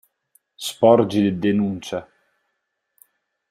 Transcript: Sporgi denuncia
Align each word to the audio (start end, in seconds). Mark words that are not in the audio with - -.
Sporgi 0.67 1.29
denuncia 1.39 1.99